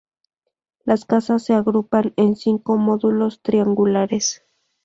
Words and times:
Las 0.83 1.05
casas 1.05 1.43
se 1.43 1.53
agrupan 1.53 2.13
en 2.17 2.35
cinco 2.35 2.75
módulos 2.79 3.39
triangulares. 3.43 4.43